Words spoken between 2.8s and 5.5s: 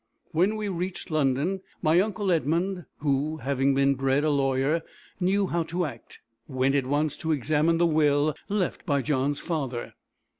who, having been bred a lawyer, knew